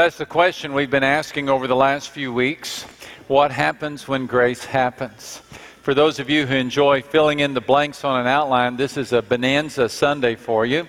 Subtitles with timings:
[0.00, 2.84] That's the question we've been asking over the last few weeks.
[3.28, 5.42] What happens when grace happens?
[5.82, 9.12] For those of you who enjoy filling in the blanks on an outline, this is
[9.12, 10.88] a bonanza Sunday for you.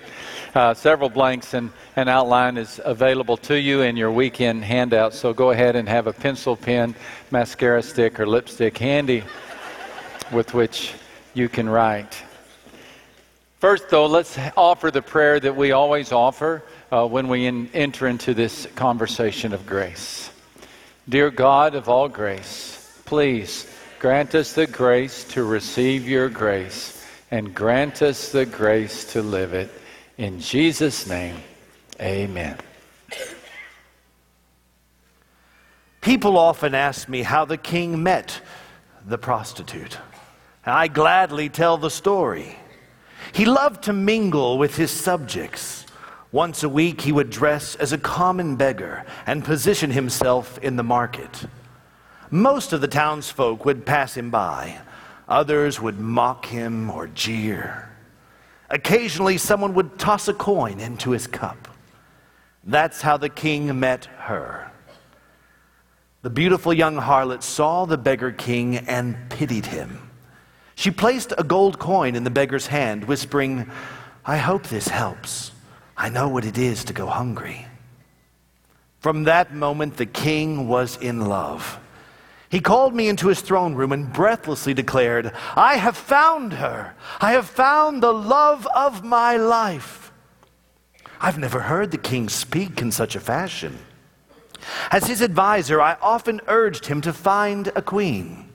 [0.55, 5.33] Uh, several blanks and an outline is available to you in your weekend handout, so
[5.33, 6.95] go ahead and have a pencil, pen,
[7.31, 9.25] mascara stick, or lipstick handy
[10.31, 10.93] with which
[11.33, 12.23] you can write.
[13.59, 18.07] First, though, let's offer the prayer that we always offer uh, when we in, enter
[18.07, 20.29] into this conversation of grace.
[21.07, 23.67] Dear God of all grace, please
[23.99, 29.53] grant us the grace to receive your grace and grant us the grace to live
[29.53, 29.71] it.
[30.17, 31.37] In Jesus' name,
[31.99, 32.57] amen.
[36.01, 38.41] People often ask me how the king met
[39.05, 39.97] the prostitute.
[40.65, 42.57] I gladly tell the story.
[43.33, 45.80] He loved to mingle with his subjects.
[46.31, 50.83] Once a week, he would dress as a common beggar and position himself in the
[50.83, 51.45] market.
[52.29, 54.79] Most of the townsfolk would pass him by,
[55.27, 57.89] others would mock him or jeer.
[58.69, 61.67] Occasionally, someone would toss a coin into his cup.
[62.63, 64.71] That's how the king met her.
[66.21, 70.09] The beautiful young harlot saw the beggar king and pitied him.
[70.75, 73.69] She placed a gold coin in the beggar's hand, whispering,
[74.25, 75.51] I hope this helps.
[75.97, 77.65] I know what it is to go hungry.
[78.99, 81.79] From that moment, the king was in love.
[82.49, 86.93] He called me into his throne room and breathlessly declared, I have found her.
[87.19, 90.11] I have found the love of my life.
[91.19, 93.79] I've never heard the king speak in such a fashion.
[94.91, 98.49] As his advisor, I often urged him to find a queen.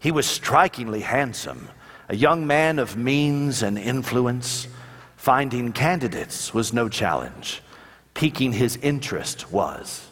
[0.00, 1.68] He was strikingly handsome,
[2.08, 4.66] a young man of means and influence.
[5.22, 7.62] Finding candidates was no challenge,
[8.12, 10.10] piquing his interest was.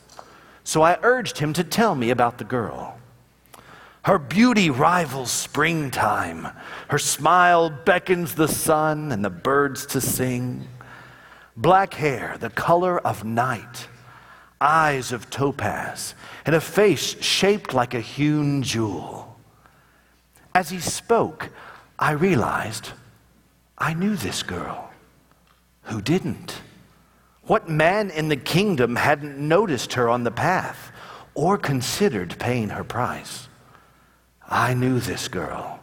[0.63, 2.97] So I urged him to tell me about the girl.
[4.05, 6.47] Her beauty rivals springtime.
[6.87, 10.69] Her smile beckons the sun and the birds to sing.
[11.57, 13.89] Black hair, the color of night,
[14.61, 16.15] eyes of topaz,
[16.47, 19.37] and a face shaped like a hewn jewel.
[20.55, 21.49] As he spoke,
[21.99, 22.91] I realized
[23.77, 24.90] I knew this girl.
[25.85, 26.61] Who didn't?
[27.43, 30.93] What man in the kingdom hadn't noticed her on the path
[31.35, 33.49] or considered paying her price?
[34.49, 35.81] I knew this girl,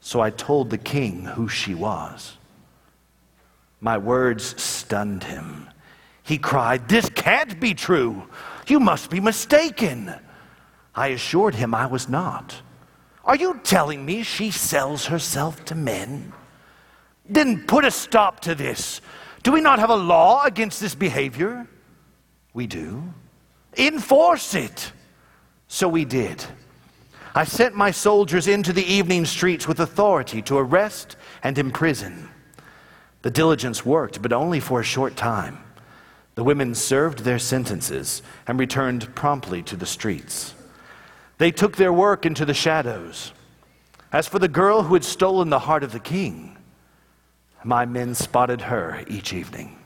[0.00, 2.36] so I told the king who she was.
[3.80, 5.68] My words stunned him.
[6.22, 8.24] He cried, This can't be true.
[8.66, 10.12] You must be mistaken.
[10.94, 12.60] I assured him I was not.
[13.24, 16.32] Are you telling me she sells herself to men?
[17.28, 19.00] Then put a stop to this.
[19.42, 21.66] Do we not have a law against this behavior?
[22.54, 23.02] We do.
[23.76, 24.92] Enforce it.
[25.68, 26.44] So we did.
[27.34, 32.28] I sent my soldiers into the evening streets with authority to arrest and imprison.
[33.22, 35.58] The diligence worked, but only for a short time.
[36.34, 40.54] The women served their sentences and returned promptly to the streets.
[41.38, 43.32] They took their work into the shadows.
[44.12, 46.57] As for the girl who had stolen the heart of the king,
[47.64, 49.78] my men spotted her each evening.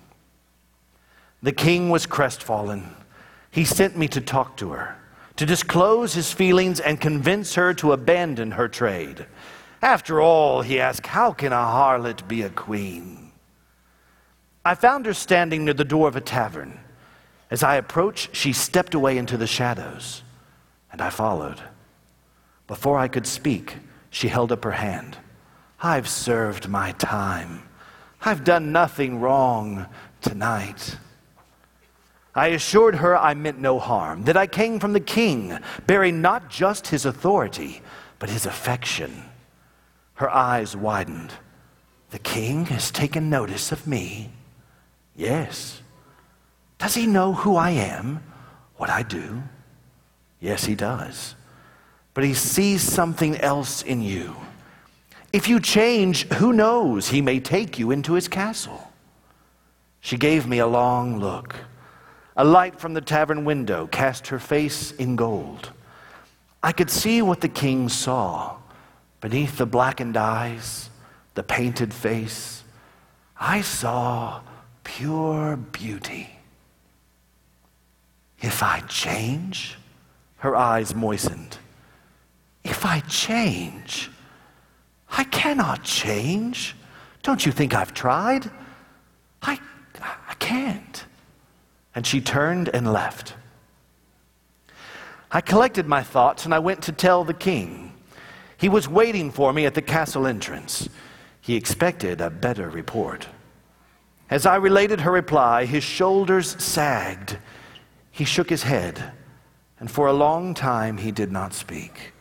[1.43, 2.94] The king was crestfallen.
[3.50, 4.97] He sent me to talk to her,
[5.37, 9.27] to disclose his feelings and convince her to abandon her trade.
[9.83, 13.33] After all, he asked, how can a harlot be a queen?
[14.65, 16.78] I found her standing near the door of a tavern.
[17.51, 20.22] As I approached, she stepped away into the shadows,
[20.92, 21.60] and I followed.
[22.68, 23.77] Before I could speak,
[24.09, 25.18] she held up her hand.
[25.82, 27.62] I've served my time.
[28.20, 29.86] I've done nothing wrong
[30.20, 30.96] tonight.
[32.34, 36.48] I assured her I meant no harm, that I came from the king, bearing not
[36.48, 37.82] just his authority,
[38.20, 39.24] but his affection.
[40.14, 41.32] Her eyes widened.
[42.10, 44.30] The king has taken notice of me.
[45.16, 45.82] Yes.
[46.78, 48.22] Does he know who I am,
[48.76, 49.42] what I do?
[50.40, 51.34] Yes, he does.
[52.14, 54.36] But he sees something else in you.
[55.32, 57.08] If you change, who knows?
[57.08, 58.92] He may take you into his castle.
[60.00, 61.54] She gave me a long look.
[62.36, 65.70] A light from the tavern window cast her face in gold.
[66.62, 68.56] I could see what the king saw
[69.20, 70.90] beneath the blackened eyes,
[71.34, 72.64] the painted face.
[73.38, 74.40] I saw
[74.84, 76.28] pure beauty.
[78.40, 79.78] If I change,
[80.38, 81.58] her eyes moistened.
[82.64, 84.10] If I change,
[85.12, 86.74] I cannot change.
[87.22, 88.50] Don't you think I've tried?
[89.42, 89.60] I,
[90.00, 91.04] I can't.
[91.94, 93.34] And she turned and left.
[95.30, 97.92] I collected my thoughts and I went to tell the king.
[98.56, 100.88] He was waiting for me at the castle entrance.
[101.41, 103.28] He expected a better report.
[104.30, 107.36] As I related her reply, his shoulders sagged.
[108.10, 109.12] He shook his head,
[109.78, 112.11] and for a long time he did not speak.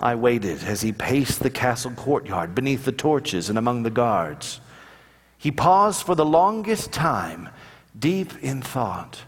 [0.00, 4.60] I waited as he paced the castle courtyard beneath the torches and among the guards.
[5.38, 7.48] He paused for the longest time,
[7.98, 9.22] deep in thought.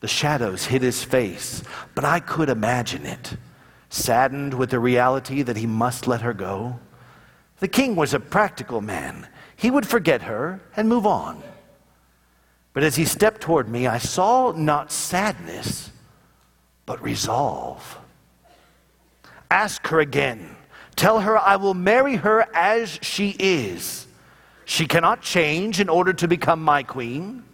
[0.00, 1.62] The shadows hid his face,
[1.94, 3.36] but I could imagine it,
[3.88, 6.78] saddened with the reality that he must let her go.
[7.60, 9.28] The king was a practical man.
[9.56, 11.42] He would forget her and move on.
[12.74, 15.90] But as he stepped toward me, I saw not sadness,
[16.86, 17.98] but resolve.
[19.54, 20.56] Ask her again.
[20.96, 24.08] Tell her I will marry her as she is.
[24.64, 27.44] She cannot change in order to become my queen.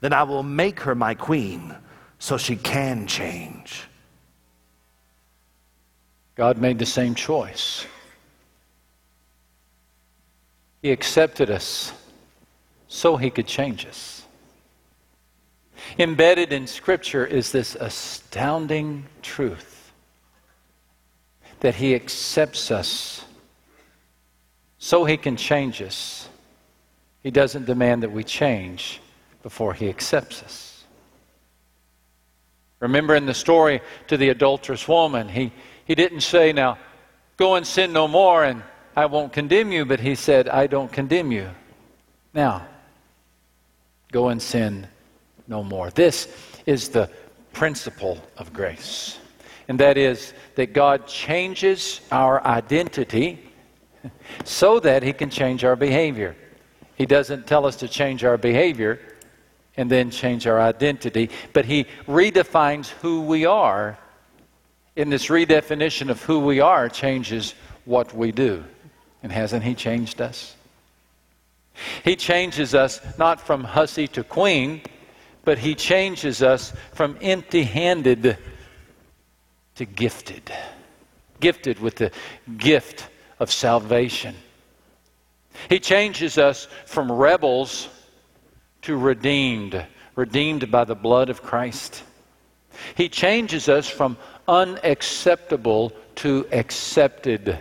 [0.00, 1.74] Then I will make her my queen
[2.18, 3.84] so she can change.
[6.34, 7.86] God made the same choice.
[10.82, 11.94] He accepted us
[12.86, 14.26] so he could change us.
[15.98, 19.79] Embedded in Scripture is this astounding truth
[21.60, 23.24] that he accepts us
[24.78, 26.28] so he can change us.
[27.22, 29.00] He doesn't demand that we change
[29.42, 30.84] before he accepts us.
[32.80, 35.52] Remember in the story to the adulterous woman, he,
[35.84, 36.78] he didn't say, Now,
[37.36, 38.62] go and sin no more, and
[38.96, 41.50] I won't condemn you, but he said, I don't condemn you.
[42.32, 42.66] Now,
[44.10, 44.86] go and sin
[45.46, 45.90] no more.
[45.90, 46.26] This
[46.64, 47.10] is the
[47.52, 49.19] principle of grace.
[49.70, 53.38] And that is that God changes our identity
[54.42, 56.34] so that he can change our behavior.
[56.96, 58.98] He doesn't tell us to change our behavior
[59.76, 63.96] and then change our identity, but he redefines who we are.
[64.96, 68.64] In this redefinition of who we are, changes what we do.
[69.22, 70.56] And hasn't He changed us?
[72.02, 74.82] He changes us not from hussy to queen,
[75.44, 78.36] but He changes us from empty handed
[79.80, 80.52] to gifted.
[81.40, 82.10] Gifted with the
[82.58, 84.34] gift of salvation.
[85.70, 87.88] He changes us from rebels
[88.82, 89.82] to redeemed,
[90.16, 92.02] redeemed by the blood of Christ.
[92.94, 97.56] He changes us from unacceptable to accepted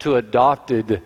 [0.00, 1.00] to adopted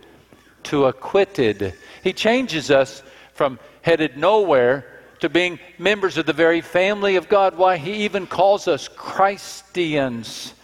[0.64, 1.72] to acquitted.
[2.02, 4.84] He changes us from headed nowhere
[5.20, 7.56] to being members of the very family of God.
[7.56, 10.54] Why, he even calls us Christians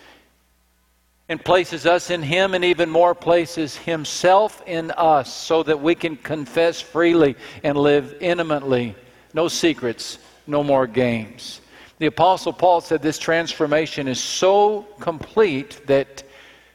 [1.29, 5.95] and places us in him and even more places himself in us so that we
[5.95, 8.95] can confess freely and live intimately.
[9.33, 11.61] No secrets, no more games.
[11.99, 16.25] The Apostle Paul said this transformation is so complete that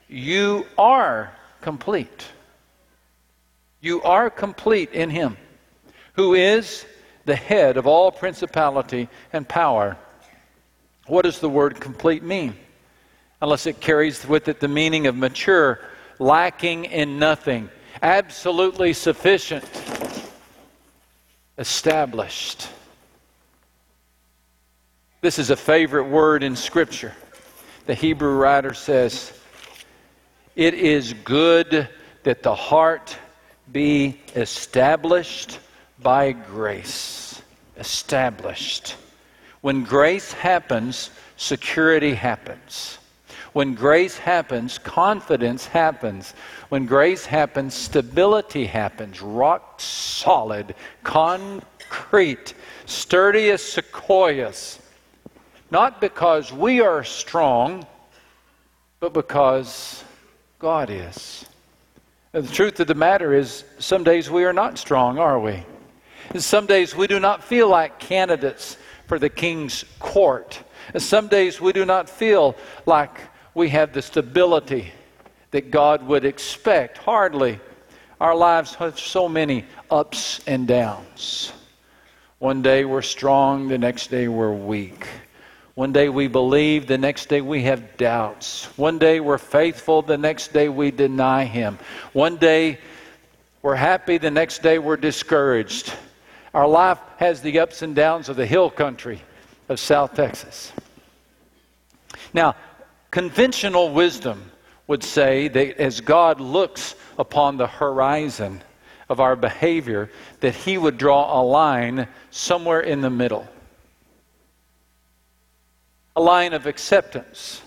[0.08, 2.26] you are complete.
[3.82, 5.38] You are complete in Him,
[6.14, 6.86] who is
[7.30, 9.96] the head of all principality and power.
[11.08, 12.56] What does the word complete mean?
[13.42, 15.80] Unless it carries with it the meaning of mature,
[16.18, 17.70] lacking in nothing,
[18.02, 19.64] absolutely sufficient,
[21.58, 22.68] established.
[25.22, 27.14] This is a favorite word in Scripture.
[27.86, 29.34] The Hebrew writer says,
[30.56, 31.88] it is good
[32.24, 33.18] that the heart
[33.72, 35.60] be established
[36.02, 37.42] by grace.
[37.78, 38.96] Established.
[39.62, 42.98] When grace happens, security happens.
[43.54, 46.34] When grace happens, confidence happens.
[46.70, 49.22] When grace happens, stability happens.
[49.22, 52.54] Rock solid, concrete,
[52.86, 54.80] sturdy as sequoias.
[55.72, 57.86] Not because we are strong,
[59.00, 60.04] but because
[60.60, 61.46] God is.
[62.34, 65.64] And The truth of the matter is, some days we are not strong, are we?
[66.38, 70.62] Some days we do not feel like candidates for the king's court.
[70.94, 72.56] And some days we do not feel
[72.86, 73.20] like
[73.56, 74.92] we have the stability
[75.52, 77.00] that God would expect.
[77.00, 77.60] Hardly.
[78.22, 81.52] Our lives have so many ups and downs.
[82.38, 85.08] One day we're strong, the next day we're weak.
[85.76, 88.66] One day we believe, the next day we have doubts.
[88.78, 91.80] One day we're faithful, the next day we deny Him.
[92.12, 92.80] One day
[93.62, 95.94] we're happy, the next day we're discouraged.
[96.54, 99.22] Our life has the ups and downs of the hill country
[99.68, 100.72] of South Texas.
[102.34, 102.56] Now,
[103.12, 104.52] conventional wisdom
[104.88, 108.64] would say that as God looks upon the horizon
[109.10, 113.48] of our behavior that He would draw a line somewhere in the middle.
[116.16, 117.62] A line of acceptance.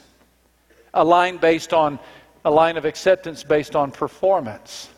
[0.92, 1.98] A line based on
[2.44, 4.88] a line of acceptance based on performance.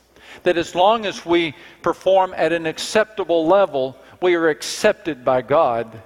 [0.42, 6.02] That as long as we perform at an acceptable level, we are accepted by God.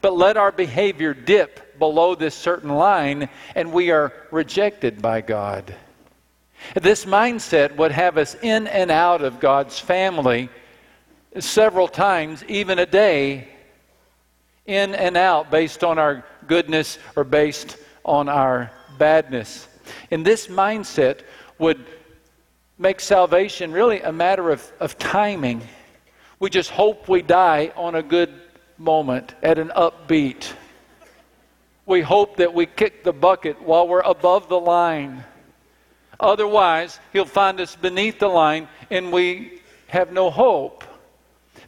[0.00, 5.74] But let our behavior dip below this certain line, and we are rejected by God.
[6.80, 10.48] This mindset would have us in and out of God's family
[11.38, 13.48] several times, even a day,
[14.66, 19.66] in and out based on our goodness or based on our badness.
[20.10, 21.22] And this mindset
[21.58, 21.84] would
[22.78, 25.62] make salvation really a matter of, of timing.
[26.38, 28.32] We just hope we die on a good
[28.78, 30.52] moment, at an upbeat.
[31.86, 35.24] We hope that we kick the bucket while we're above the line.
[36.18, 40.84] Otherwise, he'll find us beneath the line and we have no hope.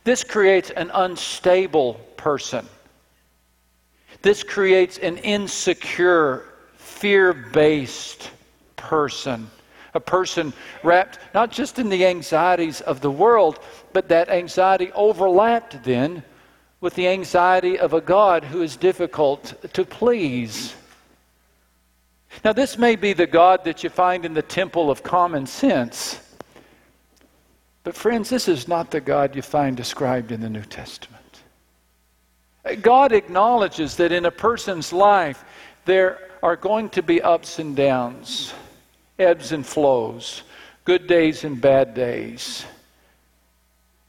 [0.04, 2.66] This creates an unstable person.
[4.22, 6.44] This creates an insecure,
[6.76, 8.30] fear based
[8.76, 9.50] person.
[9.94, 13.60] A person wrapped not just in the anxieties of the world,
[13.92, 16.22] but that anxiety overlapped then
[16.80, 20.74] with the anxiety of a God who is difficult to please.
[22.44, 26.20] Now, this may be the God that you find in the temple of common sense.
[27.84, 31.42] But, friends, this is not the God you find described in the New Testament.
[32.80, 35.44] God acknowledges that in a person's life
[35.84, 38.54] there are going to be ups and downs,
[39.18, 40.42] ebbs and flows,
[40.84, 42.64] good days and bad days,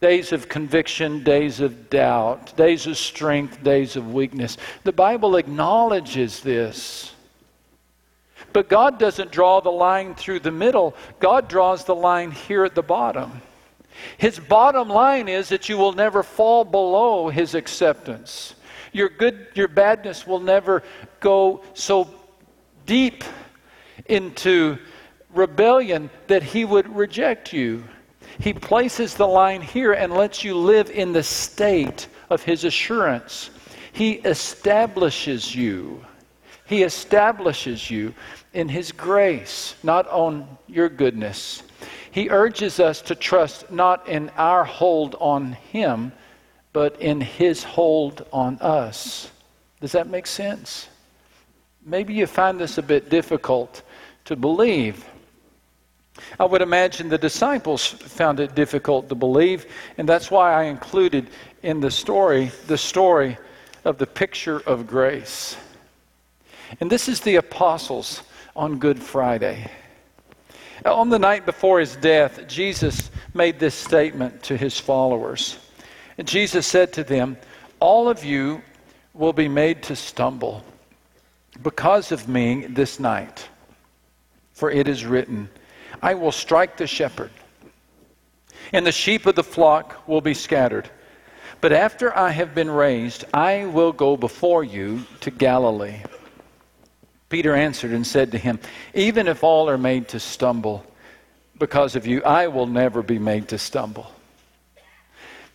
[0.02, 4.58] days of conviction, days of doubt, days of strength, days of weakness.
[4.84, 7.14] The Bible acknowledges this.
[8.54, 12.76] But God doesn't draw the line through the middle, God draws the line here at
[12.76, 13.42] the bottom.
[14.18, 18.56] His bottom line is that you will never fall below his acceptance.
[18.92, 20.84] Your good your badness will never
[21.20, 22.10] go so
[22.86, 23.24] deep
[24.08, 24.78] into
[25.36, 27.84] rebellion that he would reject you.
[28.40, 33.50] He places the line here and lets you live in the state of his assurance.
[33.94, 36.04] He establishes you.
[36.66, 38.14] He establishes you
[38.54, 41.62] in His grace, not on your goodness.
[42.10, 46.12] He urges us to trust not in our hold on Him,
[46.74, 49.30] but in His hold on us.
[49.82, 50.88] Does that make sense?
[51.86, 53.84] Maybe you find this a bit difficult
[54.24, 55.06] to believe.
[56.40, 59.66] I would imagine the disciples found it difficult to believe,
[59.98, 61.30] and that's why I included
[61.64, 63.38] in the story the story
[63.84, 65.58] of the picture of grace.
[66.80, 68.24] And this is the apostles
[68.56, 69.70] on Good Friday.
[70.84, 75.58] On the night before his death, Jesus made this statement to his followers.
[76.18, 77.38] And Jesus said to them,
[77.80, 78.62] All of you
[79.14, 80.64] will be made to stumble
[81.64, 83.48] because of me this night.
[84.54, 85.50] For it is written,
[86.02, 87.32] I will strike the shepherd,
[88.72, 90.90] and the sheep of the flock will be scattered.
[91.62, 96.02] But after I have been raised, I will go before you to Galilee.
[97.30, 98.60] Peter answered and said to him,
[98.94, 100.86] Even if all are made to stumble
[101.58, 104.12] because of you, I will never be made to stumble.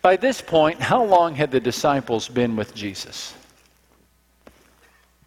[0.01, 3.33] By this point, how long had the disciples been with Jesus?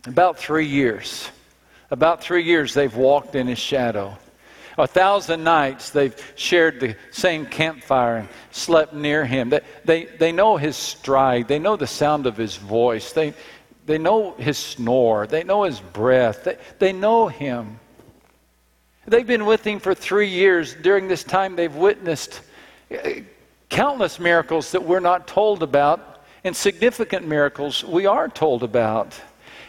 [0.06, 1.30] About three years.
[1.90, 4.18] About three years they've walked in his shadow.
[4.76, 9.50] A thousand nights they've shared the same campfire and slept near him.
[9.50, 13.34] They, they, they know his stride, they know the sound of his voice, they,
[13.86, 15.26] they know his snore.
[15.26, 16.44] They know his breath.
[16.44, 17.78] They, they know him.
[19.06, 20.74] They've been with him for three years.
[20.74, 22.40] During this time, they've witnessed
[22.90, 23.10] uh,
[23.68, 29.20] countless miracles that we're not told about, and significant miracles we are told about.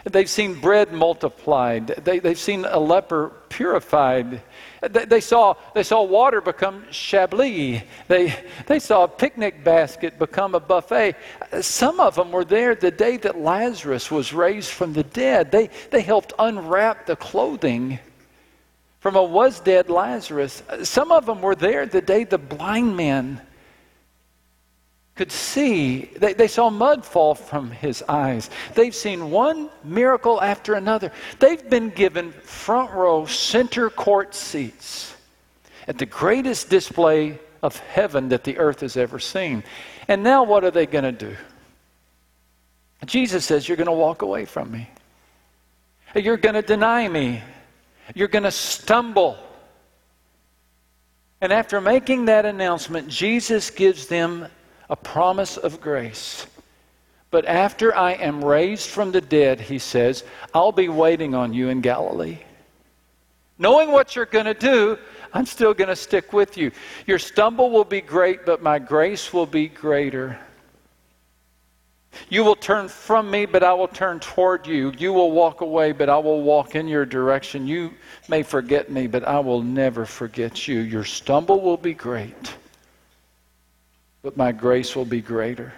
[0.06, 4.44] They've seen bread multiplied, they, have seen a leper purified.
[4.82, 7.82] They, they, saw, they saw water become chablis.
[8.08, 8.36] They,
[8.68, 11.16] they saw a picnic basket become a buffet.
[11.62, 15.52] Some of them were there the day that Lazarus was raised from the dead.
[15.52, 17.98] They, they helped unwrap the clothing
[19.00, 20.62] from a was dead Lazarus.
[20.84, 23.42] Some of them were there the day the blind man
[25.16, 26.10] could see.
[26.18, 28.50] They, they saw mud fall from his eyes.
[28.74, 31.12] They've seen one miracle after another.
[31.40, 35.16] They've been given front row, center court seats
[35.88, 39.64] at the greatest display of heaven that the earth has ever seen.
[40.08, 41.36] And now, what are they going to do?
[43.06, 44.90] Jesus says, You're going to walk away from me.
[46.16, 47.42] You're going to deny me.
[48.14, 49.38] You're going to stumble.
[51.42, 54.48] And after making that announcement, Jesus gives them
[54.90, 56.48] a promise of grace.
[57.32, 60.24] But after I am raised from the dead, he says,
[60.54, 62.40] I'll be waiting on you in Galilee.
[63.58, 64.98] Knowing what you're going to do,
[65.34, 66.72] I'm still going to stick with you.
[67.08, 70.40] Your stumble will be great, but my grace will be greater.
[72.30, 74.94] You will turn from me, but I will turn toward you.
[74.98, 77.68] You will walk away, but I will walk in your direction.
[77.68, 77.94] You
[78.30, 80.80] may forget me, but I will never forget you.
[80.80, 82.56] Your stumble will be great,
[84.26, 85.72] but my grace will be greater.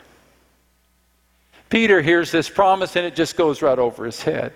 [1.70, 4.54] Peter hears this promise and it just goes right over his head.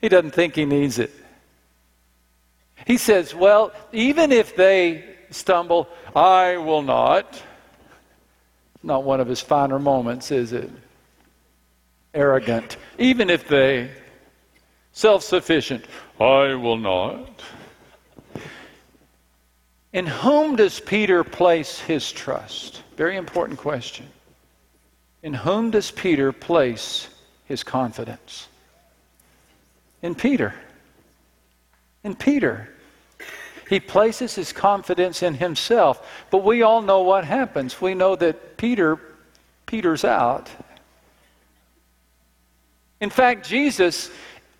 [0.00, 1.12] He doesn't think he needs it.
[2.88, 7.40] He says, Well, even if they stumble, I will not.
[8.82, 10.68] Not one of his finer moments, is it?
[12.14, 12.78] Arrogant.
[12.98, 13.92] Even if they,
[14.90, 15.84] self sufficient,
[16.18, 17.42] I will not.
[19.92, 22.82] In whom does Peter place his trust?
[22.96, 24.06] Very important question.
[25.22, 27.08] In whom does Peter place
[27.46, 28.48] his confidence?
[30.02, 30.54] In Peter.
[32.04, 32.68] In Peter.
[33.68, 36.06] He places his confidence in himself.
[36.30, 37.80] But we all know what happens.
[37.80, 38.98] We know that Peter
[39.68, 40.48] Peter's out.
[43.00, 44.10] In fact, Jesus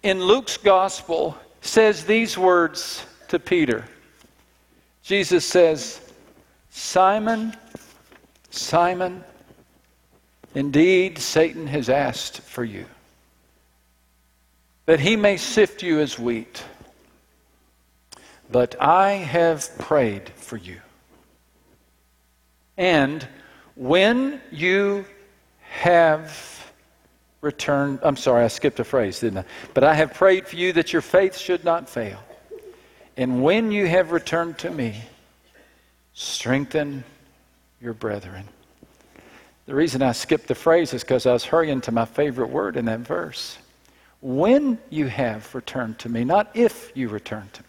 [0.02, 3.84] in Luke's gospel says these words to Peter.
[5.08, 6.02] Jesus says,
[6.68, 7.56] Simon,
[8.50, 9.24] Simon,
[10.54, 12.84] indeed Satan has asked for you,
[14.84, 16.62] that he may sift you as wheat.
[18.52, 20.78] But I have prayed for you.
[22.76, 23.26] And
[23.76, 25.06] when you
[25.70, 26.70] have
[27.40, 29.44] returned, I'm sorry, I skipped a phrase, didn't I?
[29.72, 32.22] But I have prayed for you that your faith should not fail.
[33.18, 35.02] And when you have returned to me,
[36.14, 37.04] strengthen
[37.80, 38.48] your brethren.
[39.66, 42.78] The reason I skipped the phrase is because I was hurrying to my favorite word
[42.78, 43.58] in that verse.
[44.22, 47.68] When you have returned to me, not if you return to me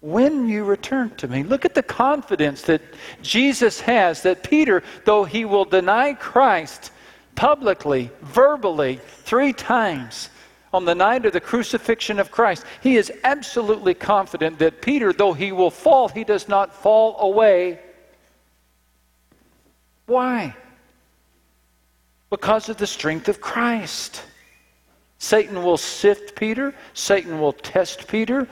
[0.00, 1.42] when you return to me.
[1.42, 2.80] Look at the confidence that
[3.22, 6.92] Jesus has that Peter, though he will deny Christ
[7.34, 10.30] publicly, verbally, three times
[10.76, 15.32] on the night of the crucifixion of Christ, he is absolutely confident that Peter, though
[15.32, 17.80] he will fall, he does not fall away.
[20.04, 20.54] Why?
[22.28, 24.22] Because of the strength of Christ.
[25.16, 26.74] Satan will sift Peter.
[26.92, 28.46] Satan will test Peter.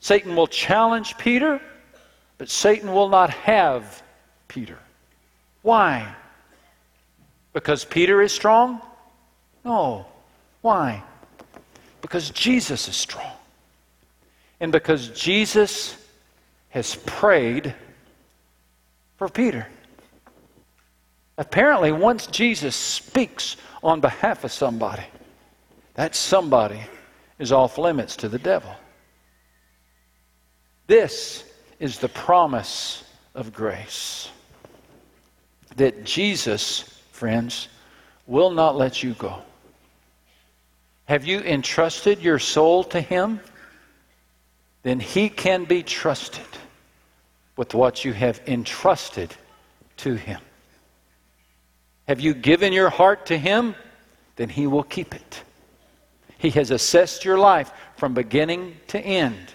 [0.00, 1.60] Satan will challenge Peter,
[2.36, 4.02] but Satan will not have
[4.48, 4.80] Peter.
[5.62, 6.16] Why?
[7.52, 8.80] Because Peter is strong?
[9.64, 10.06] No.
[10.66, 11.04] Why?
[12.02, 13.30] Because Jesus is strong.
[14.58, 15.96] And because Jesus
[16.70, 17.72] has prayed
[19.16, 19.68] for Peter.
[21.38, 25.04] Apparently, once Jesus speaks on behalf of somebody,
[25.94, 26.80] that somebody
[27.38, 28.74] is off limits to the devil.
[30.88, 31.44] This
[31.78, 33.04] is the promise
[33.36, 34.30] of grace
[35.76, 36.80] that Jesus,
[37.12, 37.68] friends,
[38.26, 39.44] will not let you go.
[41.06, 43.40] Have you entrusted your soul to Him?
[44.82, 46.46] Then He can be trusted
[47.56, 49.34] with what you have entrusted
[49.98, 50.40] to Him.
[52.06, 53.74] Have you given your heart to Him?
[54.36, 55.42] Then He will keep it.
[56.38, 59.54] He has assessed your life from beginning to end.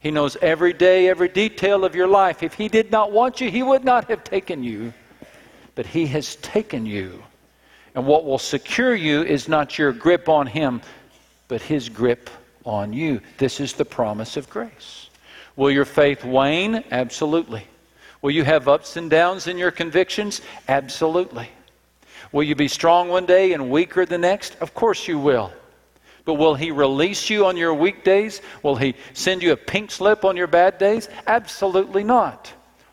[0.00, 2.42] He knows every day, every detail of your life.
[2.42, 4.94] If He did not want you, He would not have taken you.
[5.74, 7.22] But He has taken you.
[7.98, 10.82] And what will secure you is not your grip on Him,
[11.48, 12.30] but His grip
[12.64, 13.20] on you.
[13.38, 15.10] This is the promise of grace.
[15.56, 16.84] Will your faith wane?
[16.92, 17.66] Absolutely.
[18.22, 20.42] Will you have ups and downs in your convictions?
[20.68, 21.48] Absolutely.
[22.30, 24.54] Will you be strong one day and weaker the next?
[24.60, 25.52] Of course you will.
[26.24, 28.42] But will He release you on your weekdays?
[28.62, 31.08] Will He send you a pink slip on your bad days?
[31.26, 32.52] Absolutely not.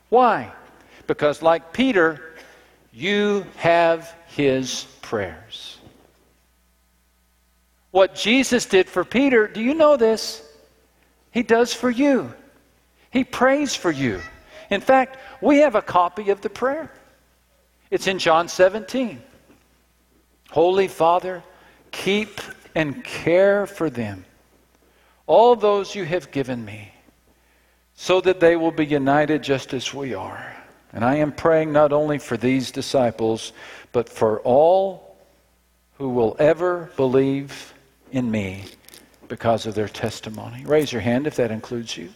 [0.10, 0.52] Why?
[1.06, 2.34] Because, like Peter,
[2.91, 5.78] you have His prayers.
[7.91, 10.43] What Jesus did for Peter, do you know this?
[11.32, 12.34] He does for you.
[13.12, 14.19] He prays for you.
[14.69, 16.91] In fact, we have a copy of the prayer.
[17.89, 19.21] It's in John 17.
[20.52, 21.41] Holy Father,
[21.91, 22.41] keep
[22.76, 24.26] and care for them,
[25.28, 26.91] all those you have given me,
[27.95, 30.56] so that they will be united just as we are.
[30.91, 33.54] And I am praying not only for these disciples,
[33.96, 35.16] but for all
[35.98, 37.74] who will ever believe
[38.12, 38.66] in me
[39.30, 40.66] because of their testimony.
[40.66, 42.12] Raise your hand if that includes you.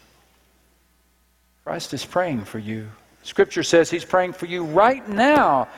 [1.63, 2.89] Christ is praying for you.
[3.23, 5.69] Scripture says He's praying for you right now.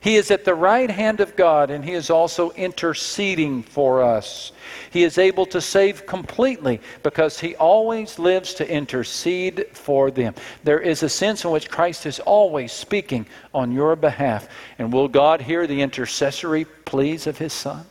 [0.00, 4.52] He is at the right hand of God, and He is also interceding for us.
[4.90, 10.34] He is able to save completely because He always lives to intercede for them.
[10.64, 14.48] There is a sense in which Christ is always speaking on your behalf.
[14.78, 17.84] And will God hear the intercessory pleas of His Son?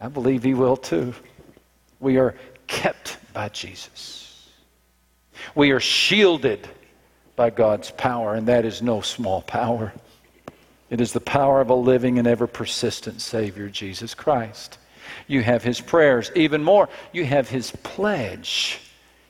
[0.00, 1.14] I believe He will too.
[2.00, 2.34] We are
[2.66, 4.48] kept by Jesus,
[5.54, 6.68] we are shielded
[7.36, 9.92] by God's power, and that is no small power.
[10.90, 14.78] It is the power of a living and ever persistent Savior, Jesus Christ.
[15.26, 16.30] You have His prayers.
[16.34, 18.80] Even more, you have His pledge.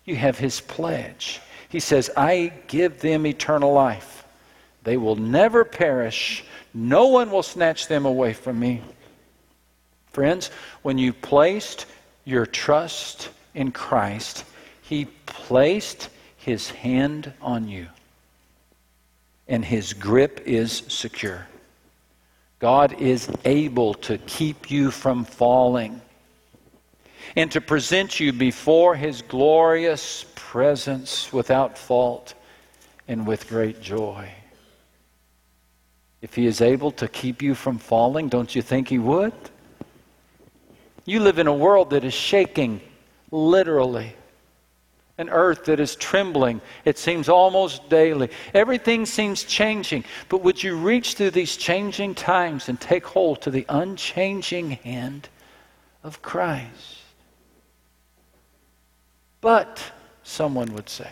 [0.04, 1.40] You have His pledge.
[1.68, 4.24] He says, I give them eternal life.
[4.84, 6.44] They will never perish.
[6.72, 8.82] No one will snatch them away from me.
[10.12, 10.50] Friends,
[10.82, 11.86] when you placed
[12.24, 14.44] your trust in Christ,
[14.82, 17.88] He placed His hand on you
[19.48, 21.46] and his grip is secure.
[22.58, 26.00] God is able to keep you from falling
[27.36, 32.34] and to present you before his glorious presence without fault
[33.06, 34.28] and with great joy.
[36.20, 39.32] If he is able to keep you from falling, don't you think he would?
[41.04, 42.80] You live in a world that is shaking,
[43.30, 44.14] literally
[45.18, 46.60] an earth that is trembling.
[46.84, 48.30] It seems almost daily.
[48.54, 50.04] Everything seems changing.
[50.28, 55.28] But would you reach through these changing times and take hold to the unchanging hand
[56.04, 56.98] of Christ?
[59.40, 59.82] But,
[60.22, 61.10] someone would say,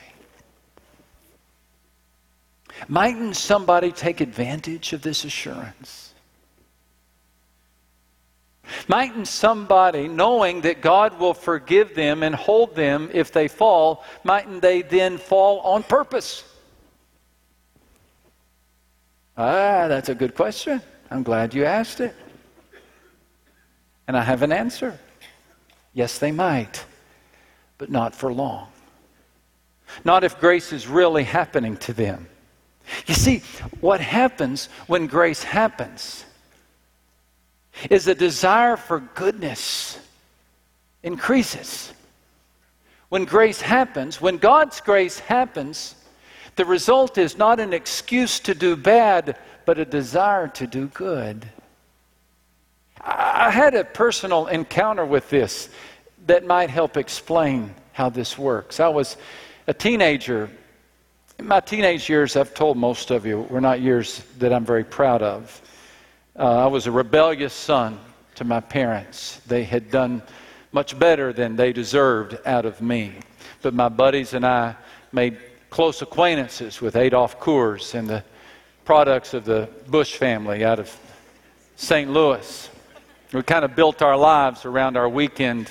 [2.89, 6.15] mightn't somebody take advantage of this assurance?
[8.89, 14.63] Mightn't somebody, knowing that God will forgive them and hold them if they fall, mightn't
[14.63, 16.45] they then fall on purpose?
[19.37, 20.83] Ah, that's a good question.
[21.11, 22.15] I'm glad you asked it.
[24.09, 24.99] And I have an answer.
[25.93, 26.85] Yes, they might,
[27.79, 28.69] but not for long.
[30.05, 32.29] Not if grace is really happening to them.
[33.07, 33.43] You see,
[33.81, 36.26] what happens when grace happens
[37.91, 39.99] is the desire for goodness
[41.03, 41.93] increases.
[43.09, 45.95] When grace happens, when God's grace happens,
[46.57, 51.47] the result is not an excuse to do bad, but a desire to do good.
[53.01, 55.69] I had a personal encounter with this
[56.27, 58.81] that might help explain how this works.
[58.81, 59.17] I was
[59.67, 60.51] a teenager.
[61.39, 64.85] In my teenage years, I've told most of you, were not years that I'm very
[64.85, 65.61] proud of.
[66.39, 67.99] Uh, I was a rebellious son
[68.35, 69.41] to my parents.
[69.47, 70.23] They had done
[70.71, 73.15] much better than they deserved out of me.
[73.63, 74.77] But my buddies and I
[75.13, 75.39] made
[75.71, 78.23] close acquaintances with Adolf Coors and the
[78.85, 80.95] products of the Bush family out of
[81.77, 82.11] St.
[82.11, 82.71] Louis.
[83.33, 85.71] We kind of built our lives around our weekend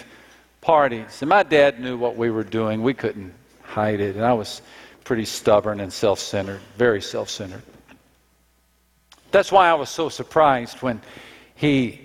[0.61, 1.21] parties.
[1.21, 2.81] And my dad knew what we were doing.
[2.81, 4.15] We couldn't hide it.
[4.15, 4.63] And I was
[5.03, 7.61] pretty stubborn and self centered, very self centered.
[9.35, 11.01] That's why I was so surprised when
[11.55, 11.99] he,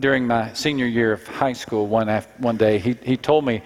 [0.00, 3.60] during my senior year of high school, one, after, one day, he, he told me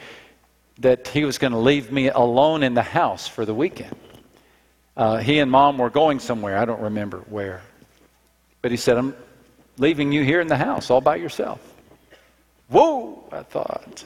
[0.80, 3.94] that he was going to leave me alone in the house for the weekend.
[4.96, 6.58] Uh, he and mom were going somewhere.
[6.58, 7.62] I don't remember where.
[8.60, 9.14] But he said, I'm
[9.78, 11.60] leaving you here in the house all by yourself.
[12.70, 14.02] Whoa, I thought.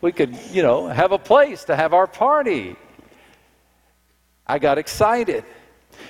[0.00, 2.74] We could, you know, have a place to have our party.
[4.48, 5.44] I got excited.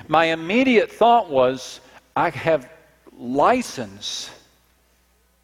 [0.08, 1.80] My immediate thought was,
[2.14, 2.68] I have
[3.18, 4.30] license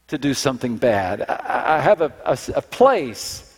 [0.08, 1.22] to do something bad.
[1.22, 3.56] I, have a, a, a place.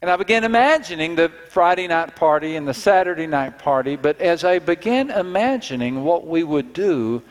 [0.00, 4.44] And I began imagining the Friday night party and the Saturday night party, but as
[4.44, 7.22] I began imagining what we would do,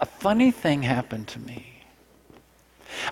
[0.00, 1.64] a funny thing happened to me.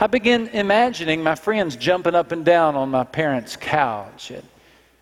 [0.00, 4.42] I began imagining my friends jumping up and down on my parents' couch and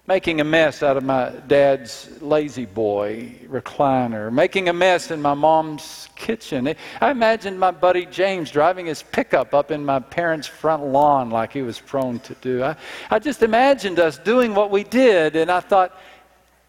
[0.07, 6.09] making a mess out of my dad's La-Z-Boy recliner, making a mess in my mom's
[6.15, 6.75] kitchen.
[7.01, 11.53] I imagined my buddy James driving his pickup up in my parents' front lawn like
[11.53, 12.63] he was prone to do.
[12.63, 12.77] I,
[13.11, 15.99] I just imagined us doing what we did, and I thought,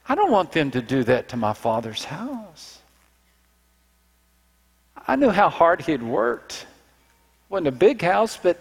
[0.08, 2.80] I don't want them to do that to my father's house.
[5.08, 6.65] I knew how hard he had worked.
[7.50, 8.60] Wasn't a big house, but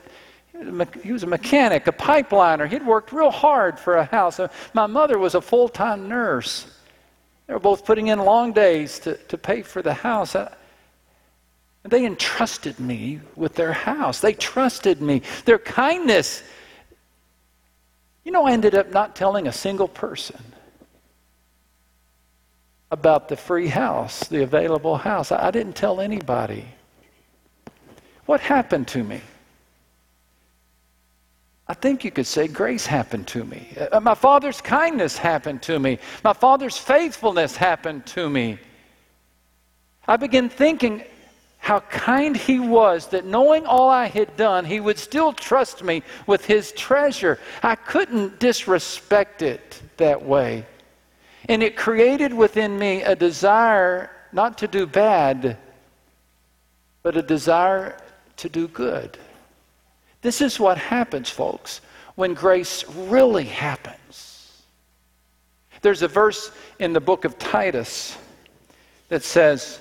[1.03, 2.69] he was a mechanic, a pipeliner.
[2.69, 4.38] He'd worked real hard for a house.
[4.38, 6.67] Uh, my mother was a full time nurse.
[7.47, 10.35] They were both putting in long days to, to pay for the house.
[10.35, 10.55] Uh,
[11.83, 14.21] they entrusted me with their house.
[14.21, 15.23] They trusted me.
[15.45, 16.43] Their kindness
[18.25, 20.40] You know, I ended up not telling a single person
[22.90, 25.31] about the free house, the available house.
[25.31, 26.64] I, I didn't tell anybody.
[28.25, 29.21] What happened to me?
[31.66, 33.68] I think you could say grace happened to me.
[33.90, 35.98] Uh, my father's kindness happened to me.
[36.22, 38.59] My father's faithfulness happened to me.
[40.07, 41.05] I began thinking
[41.59, 46.03] how kind he was that knowing all I had done, he would still trust me
[46.27, 47.38] with his treasure.
[47.62, 50.66] I couldn't disrespect it that way.
[51.48, 55.57] And it created within me a desire not to do bad,
[57.03, 57.96] but a desire
[58.37, 59.16] to do good.
[60.25, 61.83] This is what happens, folks,
[62.15, 64.63] when grace really happens.
[65.83, 68.17] There's a verse in the book of Titus
[69.11, 69.79] that says,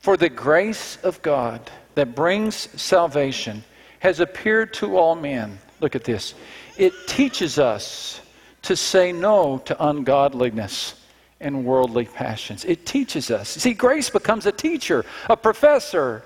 [0.00, 3.62] For the grace of God that brings salvation
[4.00, 5.56] has appeared to all men.
[5.80, 6.34] Look at this.
[6.76, 8.20] It teaches us
[8.62, 11.00] to say no to ungodliness
[11.40, 12.64] and worldly passions.
[12.64, 13.48] It teaches us.
[13.48, 16.24] See, grace becomes a teacher, a professor,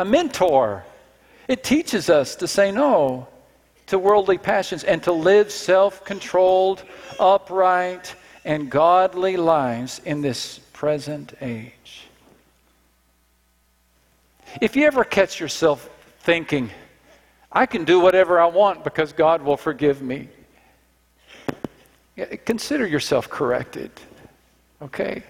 [0.00, 0.82] a mentor.
[1.46, 3.28] It teaches us to say no
[3.88, 6.82] to worldly passions and to live self controlled,
[7.18, 8.14] upright,
[8.46, 12.08] and godly lives in this present age.
[14.62, 16.70] If you ever catch yourself thinking,
[17.52, 20.28] I can do whatever I want because God will forgive me,
[22.46, 23.90] consider yourself corrected.
[24.80, 25.24] Okay?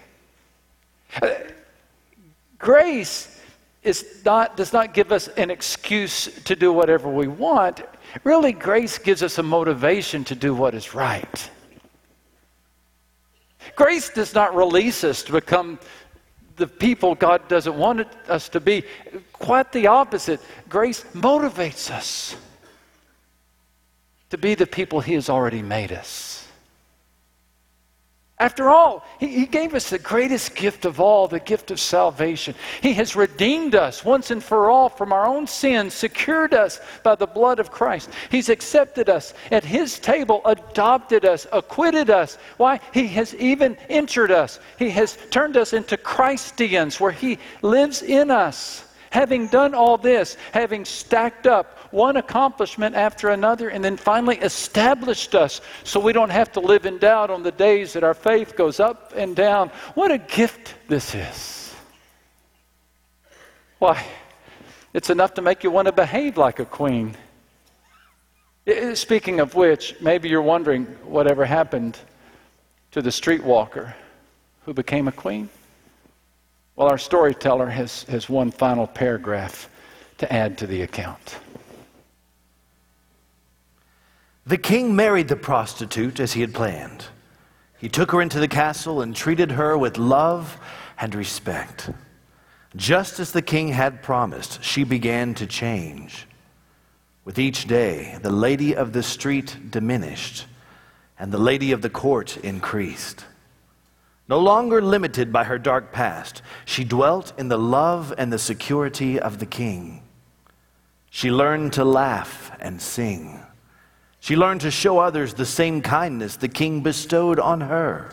[1.21, 1.31] Uh,
[2.57, 3.40] grace
[3.83, 7.81] is not, does not give us an excuse to do whatever we want.
[8.23, 11.49] Really, grace gives us a motivation to do what is right.
[13.75, 15.79] Grace does not release us to become
[16.57, 18.83] the people God doesn't want us to be.
[19.33, 20.39] Quite the opposite.
[20.69, 22.35] Grace motivates us
[24.29, 26.40] to be the people He has already made us.
[28.41, 32.55] After all, he, he, gave us the greatest gift of all, the gift of salvation.
[32.81, 37.13] He has redeemed us once and for all from our own sins, secured us by
[37.13, 38.09] the blood of Christ.
[38.31, 42.39] He's accepted us at His table, adopted us, acquitted us.
[42.57, 42.79] Why?
[42.95, 44.59] He has even entered us.
[44.79, 48.85] He has turned us into Christians, where He lives in us.
[49.11, 55.35] Having done all this, having stacked up one accomplishment after another, and then finally established
[55.35, 58.55] us so we don't have to live in doubt on the days that our faith
[58.55, 59.69] goes up and down.
[59.93, 61.75] What a gift this is.
[63.79, 64.05] Why,
[64.93, 67.15] it's enough to make you want to behave like a queen.
[68.93, 71.97] Speaking of which, maybe you're wondering whatever happened
[72.91, 73.93] to the streetwalker
[74.65, 75.49] who became a queen.
[76.75, 79.69] Well, our storyteller has, has one final paragraph
[80.19, 81.37] to add to the account.
[84.51, 87.05] The king married the prostitute as he had planned.
[87.77, 90.59] He took her into the castle and treated her with love
[90.99, 91.89] and respect.
[92.75, 96.27] Just as the king had promised, she began to change.
[97.23, 100.47] With each day, the lady of the street diminished,
[101.17, 103.23] and the lady of the court increased.
[104.27, 109.17] No longer limited by her dark past, she dwelt in the love and the security
[109.17, 110.03] of the king.
[111.09, 113.40] She learned to laugh and sing.
[114.21, 118.11] She learned to show others the same kindness the king bestowed on her.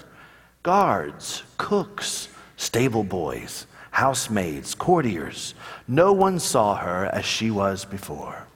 [0.62, 5.54] Guards, cooks, stable boys, housemaids, courtiers,
[5.86, 8.46] no one saw her as she was before.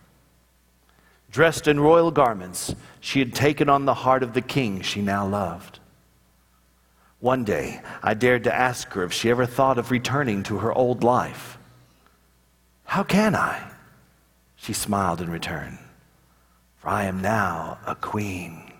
[1.31, 5.27] Dressed in royal garments, she had taken on the heart of the king she now
[5.27, 5.79] loved.
[7.21, 10.73] One day, I dared to ask her if she ever thought of returning to her
[10.73, 11.59] old life.
[12.85, 13.71] How can I?
[14.57, 15.79] She smiled in return,
[16.83, 18.73] for I am now a queen.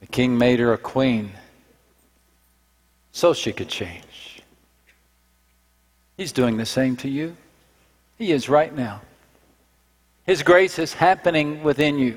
[0.00, 1.32] The king made her a queen
[3.10, 4.42] so she could change.
[6.16, 7.36] He's doing the same to you.
[8.18, 9.00] He is right now.
[10.26, 12.12] His grace is happening within you.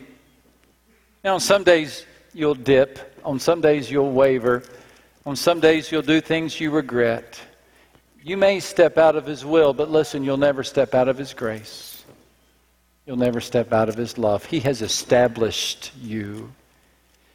[1.24, 3.20] You know, some days you'll dip.
[3.26, 4.62] On some days you'll waver.
[5.26, 7.42] On some days you'll do things you regret.
[8.22, 11.34] You may step out of His will, but listen, you'll never step out of His
[11.34, 11.97] grace.
[13.08, 14.43] You'll never step out of His love.
[14.43, 16.52] He has established you.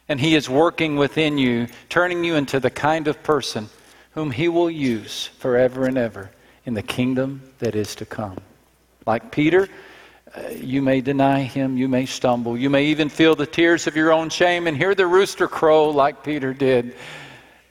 [0.07, 3.69] And He is working within you, turning you into the kind of person
[4.11, 6.29] whom He will use forever and ever
[6.63, 8.37] in the kingdom that is to come.
[9.07, 9.67] Like Peter,
[10.35, 13.95] uh, you may deny him, you may stumble, you may even feel the tears of
[13.95, 16.95] your own shame and hear the rooster crow like Peter did.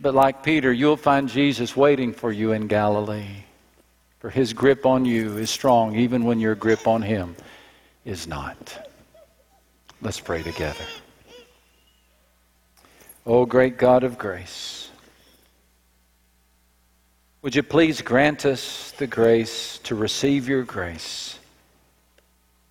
[0.01, 3.45] But like Peter, you'll find Jesus waiting for you in Galilee.
[4.19, 7.37] For his grip on you is strong, even when your grip on him
[8.05, 8.89] is not.
[10.01, 10.85] Let's pray together.
[13.25, 14.91] O great God of grace,
[17.43, 21.39] would you please grant us the grace to receive your grace?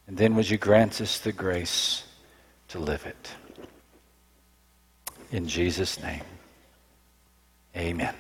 [0.08, 2.04] And then would you grant us the grace
[2.70, 3.32] to live it?
[5.32, 6.24] In Jesus' name,
[7.76, 8.15] amen.